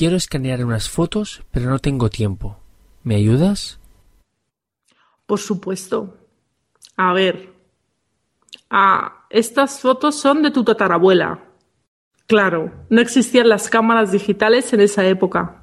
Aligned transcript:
Quiero 0.00 0.16
escanear 0.16 0.64
unas 0.64 0.88
fotos, 0.88 1.42
pero 1.50 1.68
no 1.68 1.78
tengo 1.78 2.08
tiempo. 2.08 2.56
¿Me 3.02 3.16
ayudas? 3.16 3.78
Por 5.26 5.38
supuesto. 5.38 6.16
A 6.96 7.12
ver. 7.12 7.52
Ah, 8.70 9.26
estas 9.28 9.78
fotos 9.78 10.18
son 10.18 10.42
de 10.42 10.52
tu 10.52 10.64
tatarabuela. 10.64 11.44
Claro, 12.26 12.72
no 12.88 13.02
existían 13.02 13.50
las 13.50 13.68
cámaras 13.68 14.10
digitales 14.10 14.72
en 14.72 14.80
esa 14.80 15.06
época. 15.06 15.59